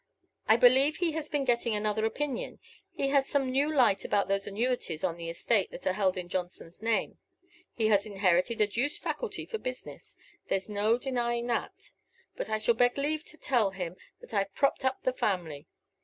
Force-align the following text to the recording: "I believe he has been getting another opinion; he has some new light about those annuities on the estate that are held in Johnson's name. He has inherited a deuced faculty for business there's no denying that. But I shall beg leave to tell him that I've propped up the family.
"I 0.47 0.57
believe 0.57 0.95
he 0.97 1.11
has 1.11 1.29
been 1.29 1.45
getting 1.45 1.75
another 1.75 2.05
opinion; 2.07 2.57
he 2.91 3.09
has 3.09 3.29
some 3.29 3.51
new 3.51 3.71
light 3.71 4.03
about 4.03 4.27
those 4.27 4.47
annuities 4.47 5.03
on 5.03 5.15
the 5.15 5.29
estate 5.29 5.69
that 5.69 5.85
are 5.85 5.93
held 5.93 6.17
in 6.17 6.27
Johnson's 6.27 6.81
name. 6.81 7.19
He 7.75 7.85
has 7.89 8.07
inherited 8.07 8.61
a 8.61 8.65
deuced 8.65 9.03
faculty 9.03 9.45
for 9.45 9.59
business 9.59 10.17
there's 10.47 10.67
no 10.67 10.97
denying 10.97 11.45
that. 11.53 11.91
But 12.35 12.49
I 12.49 12.57
shall 12.57 12.73
beg 12.73 12.97
leave 12.97 13.23
to 13.25 13.37
tell 13.37 13.69
him 13.69 13.95
that 14.21 14.33
I've 14.33 14.55
propped 14.55 14.83
up 14.83 15.03
the 15.03 15.13
family. 15.13 15.67